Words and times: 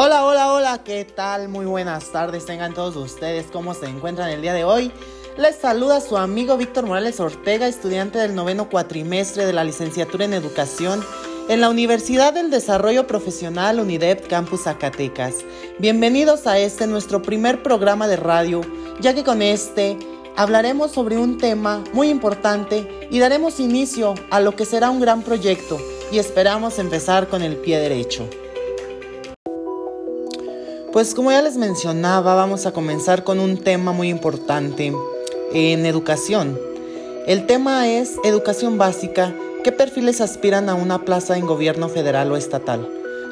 Hola, 0.00 0.24
hola, 0.24 0.52
hola, 0.52 0.80
¿qué 0.84 1.04
tal? 1.04 1.48
Muy 1.48 1.66
buenas 1.66 2.12
tardes, 2.12 2.46
tengan 2.46 2.72
todos 2.72 2.94
ustedes, 2.94 3.46
¿cómo 3.52 3.74
se 3.74 3.86
encuentran 3.86 4.30
el 4.30 4.40
día 4.40 4.52
de 4.52 4.62
hoy? 4.62 4.92
Les 5.36 5.56
saluda 5.56 6.00
su 6.00 6.16
amigo 6.16 6.56
Víctor 6.56 6.86
Morales 6.86 7.18
Ortega, 7.18 7.66
estudiante 7.66 8.16
del 8.20 8.36
noveno 8.36 8.70
cuatrimestre 8.70 9.44
de 9.44 9.52
la 9.52 9.64
licenciatura 9.64 10.24
en 10.24 10.34
Educación 10.34 11.04
en 11.48 11.60
la 11.60 11.68
Universidad 11.68 12.32
del 12.32 12.48
Desarrollo 12.48 13.08
Profesional 13.08 13.80
UNIDEP 13.80 14.28
Campus 14.28 14.62
Zacatecas. 14.62 15.34
Bienvenidos 15.80 16.46
a 16.46 16.60
este 16.60 16.86
nuestro 16.86 17.20
primer 17.20 17.64
programa 17.64 18.06
de 18.06 18.18
radio, 18.18 18.60
ya 19.00 19.14
que 19.14 19.24
con 19.24 19.42
este 19.42 19.98
hablaremos 20.36 20.92
sobre 20.92 21.18
un 21.18 21.38
tema 21.38 21.82
muy 21.92 22.08
importante 22.08 23.08
y 23.10 23.18
daremos 23.18 23.58
inicio 23.58 24.14
a 24.30 24.38
lo 24.38 24.54
que 24.54 24.64
será 24.64 24.90
un 24.90 25.00
gran 25.00 25.22
proyecto 25.22 25.76
y 26.12 26.20
esperamos 26.20 26.78
empezar 26.78 27.26
con 27.26 27.42
el 27.42 27.56
pie 27.56 27.80
derecho. 27.80 28.30
Pues 30.92 31.14
como 31.14 31.30
ya 31.30 31.42
les 31.42 31.58
mencionaba, 31.58 32.34
vamos 32.34 32.64
a 32.64 32.72
comenzar 32.72 33.22
con 33.22 33.40
un 33.40 33.58
tema 33.58 33.92
muy 33.92 34.08
importante 34.08 34.90
en 35.52 35.84
educación. 35.84 36.58
El 37.26 37.44
tema 37.46 37.86
es 37.88 38.16
educación 38.24 38.78
básica. 38.78 39.34
¿Qué 39.62 39.70
perfiles 39.70 40.22
aspiran 40.22 40.70
a 40.70 40.74
una 40.74 41.04
plaza 41.04 41.36
en 41.36 41.46
gobierno 41.46 41.90
federal 41.90 42.32
o 42.32 42.38
estatal? 42.38 42.88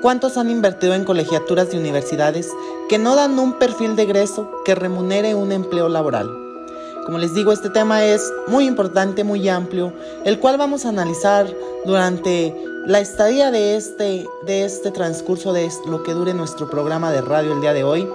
¿Cuántos 0.00 0.36
han 0.36 0.48
invertido 0.48 0.94
en 0.94 1.04
colegiaturas 1.04 1.72
de 1.72 1.78
universidades 1.78 2.48
que 2.88 2.98
no 2.98 3.16
dan 3.16 3.36
un 3.36 3.58
perfil 3.58 3.96
de 3.96 4.04
egreso 4.04 4.48
que 4.64 4.76
remunere 4.76 5.34
un 5.34 5.50
empleo 5.50 5.88
laboral? 5.88 6.39
Como 7.10 7.18
les 7.18 7.34
digo, 7.34 7.50
este 7.50 7.70
tema 7.70 8.04
es 8.04 8.32
muy 8.46 8.66
importante, 8.66 9.24
muy 9.24 9.48
amplio, 9.48 9.92
el 10.24 10.38
cual 10.38 10.56
vamos 10.58 10.86
a 10.86 10.90
analizar 10.90 11.52
durante 11.84 12.54
la 12.86 13.00
estadía 13.00 13.50
de 13.50 13.74
este, 13.74 14.28
de 14.46 14.64
este 14.64 14.92
transcurso 14.92 15.52
de 15.52 15.68
lo 15.88 16.04
que 16.04 16.12
dure 16.14 16.34
nuestro 16.34 16.70
programa 16.70 17.10
de 17.10 17.20
radio 17.20 17.52
el 17.52 17.60
día 17.60 17.72
de 17.72 17.82
hoy. 17.82 18.08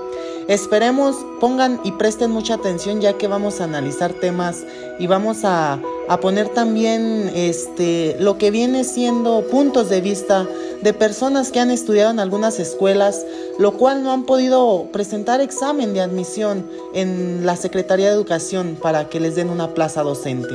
Esperemos 0.48 1.18
pongan 1.41 1.82
y 1.84 1.91
presten 1.91 2.32
mucha 2.32 2.54
atención 2.54 3.01
ya 3.01 3.18
que 3.18 3.27
vamos 3.27 3.60
a 3.60 3.66
analizar 3.66 4.13
temas 4.13 4.63
y 4.98 5.07
vamos 5.07 5.40
a, 5.43 5.77
a, 6.07 6.20
poner 6.20 6.49
también 6.49 7.31
este, 7.35 8.15
lo 8.20 8.37
que 8.37 8.51
viene 8.51 8.84
siendo 8.84 9.45
puntos 9.49 9.89
de 9.89 10.01
vista 10.01 10.48
de 10.81 10.93
personas 10.93 11.51
que 11.51 11.59
han 11.59 11.71
estudiado 11.71 12.11
en 12.11 12.20
algunas 12.20 12.59
escuelas, 12.59 13.25
lo 13.57 13.73
cual 13.73 14.03
no 14.03 14.11
han 14.11 14.23
podido 14.26 14.87
presentar 14.91 15.41
examen 15.41 15.93
de 15.93 16.01
admisión 16.01 16.70
en 16.93 17.45
la 17.45 17.55
Secretaría 17.55 18.07
de 18.07 18.13
Educación 18.13 18.77
para 18.81 19.09
que 19.09 19.20
les 19.20 19.35
den 19.35 19.49
una 19.49 19.73
plaza 19.73 20.03
docente. 20.03 20.53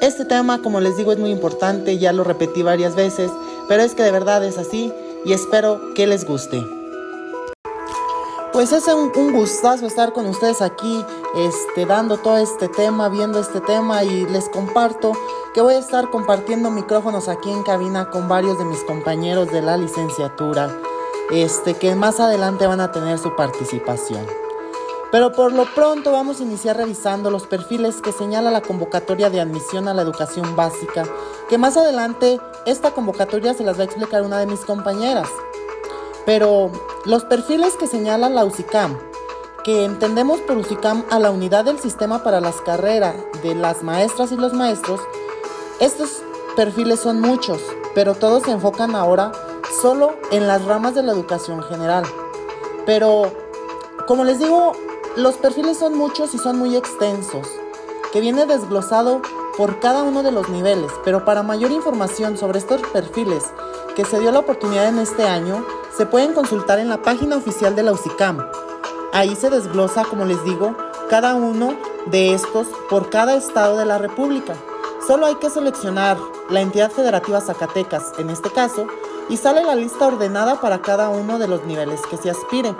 Este 0.00 0.24
tema, 0.24 0.60
como 0.60 0.80
les 0.80 0.96
digo, 0.96 1.12
es 1.12 1.18
muy 1.18 1.30
importante, 1.30 1.98
ya 1.98 2.12
lo 2.12 2.24
repetí 2.24 2.62
varias 2.62 2.94
veces, 2.94 3.30
pero 3.68 3.82
es 3.82 3.94
que 3.94 4.02
de 4.02 4.10
verdad 4.10 4.44
es 4.44 4.58
así 4.58 4.92
y 5.24 5.32
espero 5.32 5.94
que 5.94 6.06
les 6.06 6.26
guste. 6.26 6.62
Pues 8.52 8.72
es 8.72 8.86
un, 8.86 9.10
un, 9.16 9.32
gustazo 9.32 9.86
estar 9.86 10.12
con 10.12 10.26
ustedes 10.26 10.62
aquí, 10.62 11.02
este, 11.36 11.86
dando 11.86 12.18
todo 12.18 12.38
este 12.38 12.68
tema, 12.68 13.08
viendo 13.08 13.38
este 13.38 13.60
tema 13.60 14.04
y 14.04 14.26
les 14.26 14.48
comparto 14.48 15.12
que 15.52 15.60
voy 15.60 15.74
a 15.74 15.78
estar 15.78 16.10
compartiendo 16.10 16.70
micrófonos 16.70 17.28
aquí 17.28 17.50
en 17.50 17.62
cabina 17.62 18.10
con 18.10 18.28
varios 18.28 18.58
de 18.58 18.64
mis 18.64 18.82
compañeros 18.84 19.50
de 19.50 19.62
la 19.62 19.76
licenciatura, 19.76 20.70
este, 21.30 21.74
que 21.74 21.94
más 21.94 22.20
adelante 22.20 22.66
van 22.66 22.80
a 22.80 22.92
tener 22.92 23.18
su 23.18 23.34
participación. 23.34 24.26
Pero 25.10 25.32
por 25.32 25.52
lo 25.52 25.64
pronto 25.74 26.10
vamos 26.10 26.40
a 26.40 26.42
iniciar 26.42 26.76
revisando 26.76 27.30
los 27.30 27.46
perfiles 27.46 28.00
que 28.02 28.10
señala 28.10 28.50
la 28.50 28.62
convocatoria 28.62 29.30
de 29.30 29.40
admisión 29.40 29.86
a 29.86 29.94
la 29.94 30.02
educación 30.02 30.56
básica, 30.56 31.04
que 31.48 31.56
más 31.56 31.76
adelante 31.76 32.40
esta 32.66 32.90
convocatoria 32.90 33.54
se 33.54 33.62
las 33.62 33.78
va 33.78 33.82
a 33.82 33.84
explicar 33.84 34.22
una 34.22 34.38
de 34.38 34.46
mis 34.46 34.64
compañeras. 34.64 35.28
Pero 36.26 36.72
los 37.04 37.24
perfiles 37.24 37.74
que 37.76 37.86
señala 37.86 38.28
la 38.28 38.44
UCICAM, 38.44 38.98
que 39.64 39.84
entendemos 39.84 40.40
por 40.40 40.58
UCICAM 40.58 41.04
a 41.10 41.18
la 41.18 41.30
unidad 41.30 41.64
del 41.64 41.80
sistema 41.80 42.22
para 42.22 42.40
las 42.40 42.60
carreras 42.60 43.16
de 43.42 43.54
las 43.54 43.82
maestras 43.82 44.30
y 44.30 44.36
los 44.36 44.52
maestros, 44.52 45.00
estos 45.80 46.22
perfiles 46.54 47.00
son 47.00 47.20
muchos, 47.20 47.62
pero 47.94 48.14
todos 48.14 48.42
se 48.42 48.50
enfocan 48.50 48.94
ahora 48.94 49.32
solo 49.80 50.12
en 50.30 50.46
las 50.46 50.64
ramas 50.66 50.94
de 50.94 51.02
la 51.02 51.12
educación 51.12 51.62
general. 51.62 52.04
Pero, 52.84 53.32
como 54.06 54.24
les 54.24 54.38
digo, 54.38 54.72
los 55.16 55.36
perfiles 55.36 55.78
son 55.78 55.96
muchos 55.96 56.34
y 56.34 56.38
son 56.38 56.58
muy 56.58 56.76
extensos, 56.76 57.48
que 58.12 58.20
viene 58.20 58.44
desglosado 58.44 59.22
por 59.56 59.80
cada 59.80 60.02
uno 60.02 60.22
de 60.22 60.32
los 60.32 60.50
niveles, 60.50 60.92
pero 61.04 61.24
para 61.24 61.42
mayor 61.42 61.70
información 61.70 62.36
sobre 62.36 62.58
estos 62.58 62.82
perfiles 62.88 63.44
que 63.96 64.04
se 64.04 64.20
dio 64.20 64.30
la 64.30 64.40
oportunidad 64.40 64.88
en 64.88 64.98
este 64.98 65.24
año, 65.24 65.64
se 65.96 66.04
pueden 66.04 66.34
consultar 66.34 66.80
en 66.80 66.90
la 66.90 67.00
página 67.00 67.36
oficial 67.36 67.74
de 67.74 67.84
la 67.84 67.92
UCICAM. 67.92 68.44
Ahí 69.14 69.36
se 69.36 69.48
desglosa, 69.48 70.02
como 70.02 70.24
les 70.24 70.42
digo, 70.42 70.76
cada 71.08 71.36
uno 71.36 71.78
de 72.06 72.34
estos 72.34 72.66
por 72.90 73.10
cada 73.10 73.36
estado 73.36 73.78
de 73.78 73.86
la 73.86 73.96
República. 73.96 74.56
Solo 75.06 75.26
hay 75.26 75.36
que 75.36 75.50
seleccionar 75.50 76.16
la 76.50 76.60
entidad 76.60 76.90
federativa 76.90 77.40
Zacatecas, 77.40 78.02
en 78.18 78.28
este 78.28 78.50
caso, 78.50 78.88
y 79.28 79.36
sale 79.36 79.62
la 79.62 79.76
lista 79.76 80.08
ordenada 80.08 80.60
para 80.60 80.82
cada 80.82 81.10
uno 81.10 81.38
de 81.38 81.46
los 81.46 81.64
niveles 81.64 82.00
que 82.10 82.16
se 82.16 82.28
aspire. 82.28 82.74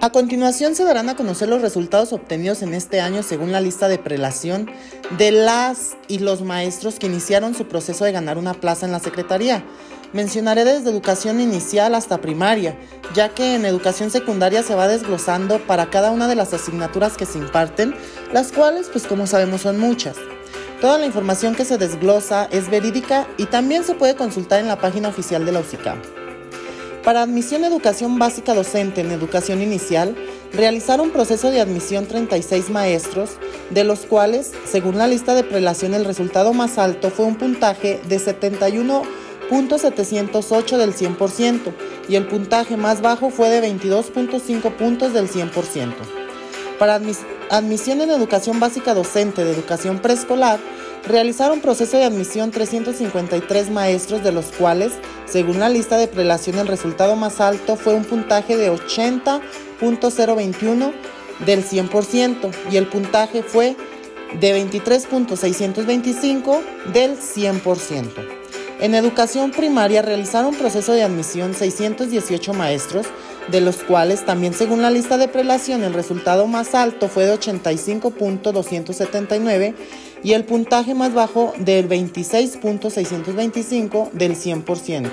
A 0.00 0.10
continuación 0.12 0.74
se 0.74 0.84
darán 0.84 1.10
a 1.10 1.14
conocer 1.14 1.50
los 1.50 1.60
resultados 1.60 2.14
obtenidos 2.14 2.62
en 2.62 2.72
este 2.72 3.02
año 3.02 3.22
según 3.22 3.52
la 3.52 3.60
lista 3.60 3.86
de 3.86 3.98
prelación 3.98 4.70
de 5.18 5.30
las 5.30 5.98
y 6.08 6.20
los 6.20 6.40
maestros 6.40 6.98
que 6.98 7.06
iniciaron 7.06 7.54
su 7.54 7.68
proceso 7.68 8.06
de 8.06 8.12
ganar 8.12 8.38
una 8.38 8.54
plaza 8.54 8.86
en 8.86 8.92
la 8.92 9.00
Secretaría. 9.00 9.62
Mencionaré 10.12 10.64
desde 10.64 10.90
educación 10.90 11.40
inicial 11.40 11.94
hasta 11.94 12.20
primaria, 12.20 12.76
ya 13.14 13.28
que 13.28 13.54
en 13.54 13.64
educación 13.64 14.10
secundaria 14.10 14.64
se 14.64 14.74
va 14.74 14.88
desglosando 14.88 15.60
para 15.60 15.88
cada 15.88 16.10
una 16.10 16.26
de 16.26 16.34
las 16.34 16.52
asignaturas 16.52 17.16
que 17.16 17.26
se 17.26 17.38
imparten, 17.38 17.94
las 18.32 18.50
cuales 18.50 18.88
pues 18.90 19.06
como 19.06 19.28
sabemos 19.28 19.60
son 19.60 19.78
muchas. 19.78 20.16
Toda 20.80 20.98
la 20.98 21.06
información 21.06 21.54
que 21.54 21.64
se 21.64 21.78
desglosa 21.78 22.48
es 22.50 22.68
verídica 22.70 23.28
y 23.36 23.46
también 23.46 23.84
se 23.84 23.94
puede 23.94 24.16
consultar 24.16 24.58
en 24.58 24.66
la 24.66 24.80
página 24.80 25.08
oficial 25.08 25.44
de 25.44 25.52
la 25.52 25.60
UCICAM. 25.60 26.00
Para 27.04 27.22
admisión 27.22 27.62
a 27.62 27.68
educación 27.68 28.18
básica 28.18 28.52
docente 28.52 29.02
en 29.02 29.12
educación 29.12 29.62
inicial, 29.62 30.16
realizaron 30.52 31.06
un 31.06 31.12
proceso 31.12 31.50
de 31.50 31.60
admisión 31.60 32.06
36 32.06 32.68
maestros, 32.68 33.30
de 33.70 33.84
los 33.84 34.00
cuales, 34.00 34.52
según 34.66 34.98
la 34.98 35.06
lista 35.06 35.34
de 35.34 35.44
prelación, 35.44 35.94
el 35.94 36.04
resultado 36.04 36.52
más 36.52 36.78
alto 36.78 37.10
fue 37.10 37.26
un 37.26 37.36
puntaje 37.36 38.00
de 38.08 38.18
71.708 39.50 40.76
del 40.76 40.94
100% 40.94 41.72
y 42.08 42.14
el 42.16 42.26
puntaje 42.26 42.76
más 42.76 43.00
bajo 43.02 43.30
fue 43.30 43.50
de 43.50 43.68
22.5 43.68 44.76
puntos 44.76 45.12
del 45.12 45.28
100%. 45.28 45.92
Para 46.78 47.00
admisión 47.50 48.00
en 48.00 48.10
educación 48.10 48.58
básica 48.58 48.94
docente 48.94 49.44
de 49.44 49.52
educación 49.52 49.98
preescolar, 49.98 50.58
realizaron 51.06 51.60
proceso 51.60 51.98
de 51.98 52.04
admisión 52.04 52.52
353 52.52 53.70
maestros, 53.70 54.22
de 54.22 54.32
los 54.32 54.46
cuales, 54.46 54.92
según 55.26 55.58
la 55.58 55.68
lista 55.68 55.98
de 55.98 56.08
prelación, 56.08 56.58
el 56.58 56.68
resultado 56.68 57.16
más 57.16 57.38
alto 57.40 57.76
fue 57.76 57.92
un 57.94 58.04
puntaje 58.04 58.56
de 58.56 58.72
80.021 58.72 60.92
del 61.44 61.62
100% 61.64 62.54
y 62.70 62.76
el 62.76 62.86
puntaje 62.86 63.42
fue 63.42 63.76
de 64.38 64.66
23.625 64.66 66.60
del 66.92 67.18
100%. 67.18 68.39
En 68.80 68.94
educación 68.94 69.50
primaria 69.50 70.00
realizaron 70.00 70.54
proceso 70.54 70.92
de 70.92 71.02
admisión 71.02 71.52
618 71.52 72.54
maestros, 72.54 73.04
de 73.50 73.60
los 73.60 73.76
cuales 73.76 74.24
también 74.24 74.54
según 74.54 74.80
la 74.80 74.90
lista 74.90 75.18
de 75.18 75.28
prelación 75.28 75.82
el 75.82 75.92
resultado 75.92 76.46
más 76.46 76.74
alto 76.74 77.08
fue 77.08 77.26
de 77.26 77.34
85.279 77.34 79.74
y 80.22 80.32
el 80.32 80.44
puntaje 80.44 80.94
más 80.94 81.12
bajo 81.12 81.52
del 81.58 81.90
26.625 81.90 84.12
del 84.12 84.34
100%. 84.34 85.10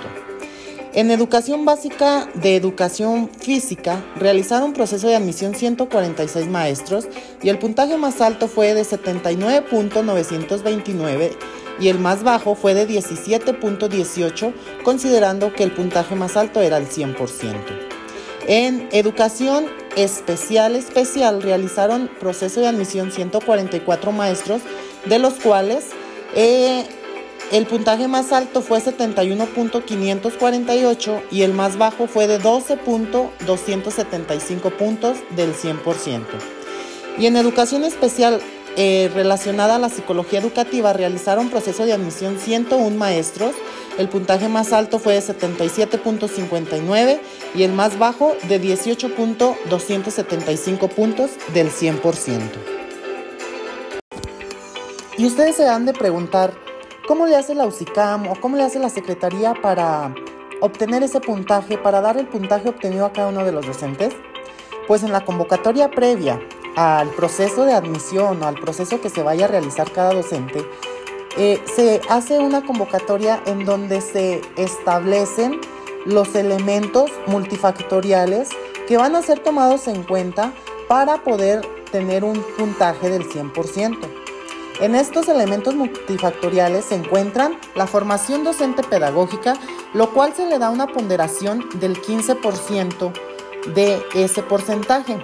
En 0.94 1.11
educación 1.11 1.66
básica 1.66 2.29
de 2.35 2.55
educación 2.55 3.29
física 3.37 4.02
realizaron 4.16 4.72
proceso 4.72 5.09
de 5.09 5.17
admisión 5.17 5.55
146 5.55 6.47
maestros 6.47 7.09
y 7.43 7.49
el 7.49 7.59
puntaje 7.59 7.97
más 7.97 8.22
alto 8.22 8.47
fue 8.47 8.73
de 8.73 8.84
79.929 8.84 11.31
y 11.79 11.90
el 11.90 12.00
más 12.00 12.24
bajo 12.24 12.56
fue 12.56 12.74
de 12.74 12.88
17.18 12.88 14.53
considerando 14.84 15.53
que 15.53 15.64
el 15.64 15.72
puntaje 15.72 16.16
más 16.16 16.38
alto 16.38 16.62
era 16.62 16.78
el 16.78 16.88
100%. 16.88 17.56
En 18.47 18.88
educación 18.91 19.66
especial 19.97 20.76
especial 20.76 21.41
realizaron 21.41 22.09
proceso 22.20 22.62
de 22.62 22.68
admisión 22.68 23.12
144 23.12 24.12
maestros 24.12 24.62
de 25.06 25.18
los 25.20 25.35
cuales 25.35 25.85
eh, 26.35 26.85
el 27.52 27.66
puntaje 27.66 28.08
más 28.08 28.32
alto 28.32 28.62
fue 28.62 28.80
71.548 28.80 31.22
y 31.32 31.41
el 31.44 31.53
más 31.53 31.78
bajo 31.78 32.08
fue 32.08 32.28
de 32.28 32.41
12.275 32.41 34.72
puntos 34.72 35.18
del 35.35 35.53
100%. 35.53 36.23
Y 37.18 37.26
en 37.26 37.38
educación 37.38 37.84
especial 37.84 38.40
eh, 38.79 39.09
relacionada 39.12 39.78
a 39.78 39.79
la 39.79 39.90
psicología 39.90 40.38
educativa 40.38 40.94
realizaron 40.94 41.50
proceso 41.50 41.84
de 41.84 41.94
admisión 41.94 42.38
101 42.38 42.96
maestros. 42.96 43.56
El 43.97 44.08
puntaje 44.08 44.50
más 44.50 44.72
alto 44.72 45.00
fue 45.00 45.16
de 45.16 45.22
77.59 45.22 47.20
y 47.56 47.64
el 47.64 47.74
más 47.74 47.97
bajo 47.97 48.35
de 48.47 48.62
18.275 48.62 50.90
puntos 50.90 51.32
del 51.56 51.72
100%. 51.72 52.40
Y 55.18 55.26
ustedes 55.26 55.56
se 55.56 55.68
han 55.68 55.88
de 55.88 55.94
preguntar, 55.94 56.53
¿cómo 57.08 57.26
le 57.26 57.35
hace 57.35 57.56
la 57.56 57.66
UCICAM 57.66 58.28
o 58.28 58.40
cómo 58.40 58.58
le 58.58 58.64
hace 58.64 58.78
la 58.78 58.90
Secretaría 58.90 59.56
para 59.56 60.14
obtener 60.62 61.02
ese 61.02 61.20
puntaje, 61.20 61.80
para 61.80 62.02
dar 62.02 62.18
el 62.18 62.28
puntaje 62.28 62.70
obtenido 62.70 63.08
a 63.08 63.12
cada 63.12 63.30
uno 63.30 63.44
de 63.44 63.53
los 63.53 63.66
docentes? 63.66 64.14
Pues 64.88 65.02
en 65.02 65.12
la 65.12 65.26
convocatoria 65.26 65.90
previa 65.90 66.40
al 66.78 67.09
proceso 67.09 67.66
de 67.66 67.74
admisión 67.74 68.41
o 68.44 68.47
al 68.47 68.53
proceso 68.53 69.02
que 69.02 69.09
se 69.09 69.24
vaya 69.24 69.46
a 69.46 69.47
realizar 69.47 69.91
cada 69.91 70.14
docente, 70.14 70.64
eh, 71.35 71.59
se 71.76 72.02
hace 72.08 72.38
una 72.38 72.64
convocatoria 72.66 73.41
en 73.47 73.66
donde 73.66 74.00
se 74.00 74.41
establecen 74.58 75.59
los 76.06 76.35
elementos 76.35 77.12
multifactoriales 77.26 78.50
que 78.88 78.96
van 78.96 79.16
a 79.16 79.24
ser 79.24 79.40
tomados 79.40 79.88
en 79.88 80.03
cuenta 80.03 80.53
para 80.88 81.24
poder 81.24 81.68
tener 81.91 82.24
un 82.24 82.41
puntaje 82.58 83.09
del 83.09 83.28
100%. 83.28 83.97
En 84.80 84.94
estos 84.94 85.28
elementos 85.30 85.73
multifactoriales 85.73 86.85
se 86.85 86.96
encuentran 86.96 87.58
la 87.73 87.88
formación 87.88 88.44
docente 88.44 88.84
pedagógica, 88.84 89.56
lo 89.96 90.12
cual 90.14 90.34
se 90.35 90.46
le 90.46 90.59
da 90.59 90.70
una 90.70 90.85
ponderación 90.85 91.68
del 91.80 92.00
15% 92.00 93.12
de 93.73 94.00
ese 94.14 94.44
porcentaje. 94.44 95.18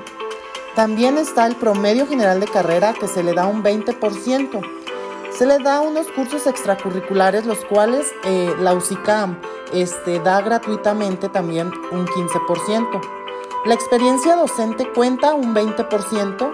También 0.75 1.20
está 1.20 1.46
el 1.46 1.56
promedio 1.56 2.08
general 2.08 2.40
de 2.40 2.48
carrera 2.48 2.94
que 2.94 3.08
se 3.08 3.22
le 3.22 3.34
da 3.34 3.46
un 3.46 3.64
20%. 3.64 4.62
Se 5.38 5.46
le 5.46 5.60
da 5.60 5.81
unos 5.81 6.08
cursos 6.08 6.48
extracurriculares, 6.48 7.46
los 7.46 7.64
cuales 7.66 8.12
eh, 8.24 8.52
la 8.60 8.74
UCICAM 8.74 9.40
este, 9.72 10.20
da 10.20 10.42
gratuitamente 10.42 11.30
también 11.30 11.72
un 11.92 12.08
15%. 12.08 13.02
La 13.66 13.75
experiencia 13.75 14.36
docente 14.36 14.92
cuenta 14.94 15.36
un 15.36 15.54
20% 15.54 16.52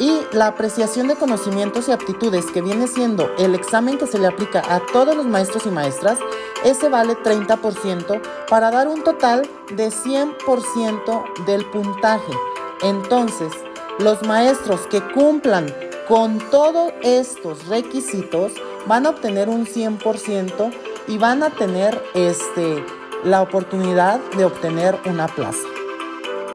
y 0.00 0.20
la 0.32 0.48
apreciación 0.48 1.06
de 1.06 1.14
conocimientos 1.14 1.88
y 1.88 1.92
aptitudes 1.92 2.46
que 2.46 2.62
viene 2.62 2.88
siendo 2.88 3.30
el 3.38 3.54
examen 3.54 3.98
que 3.98 4.06
se 4.06 4.18
le 4.18 4.26
aplica 4.26 4.62
a 4.68 4.80
todos 4.92 5.14
los 5.14 5.26
maestros 5.26 5.66
y 5.66 5.70
maestras, 5.70 6.18
ese 6.64 6.88
vale 6.88 7.16
30% 7.16 8.20
para 8.48 8.70
dar 8.70 8.88
un 8.88 9.04
total 9.04 9.48
de 9.76 9.88
100% 9.90 11.44
del 11.44 11.66
puntaje. 11.66 12.32
Entonces, 12.82 13.52
los 13.98 14.22
maestros 14.22 14.80
que 14.86 15.02
cumplan 15.12 15.66
con 16.08 16.38
todos 16.50 16.92
estos 17.02 17.66
requisitos 17.66 18.52
van 18.86 19.06
a 19.06 19.10
obtener 19.10 19.48
un 19.48 19.66
100% 19.66 20.72
y 21.06 21.18
van 21.18 21.42
a 21.42 21.50
tener 21.50 22.02
este, 22.14 22.84
la 23.24 23.42
oportunidad 23.42 24.18
de 24.36 24.44
obtener 24.44 24.98
una 25.04 25.28
plaza. 25.28 25.69